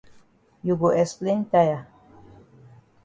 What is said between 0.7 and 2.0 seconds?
go explain tire.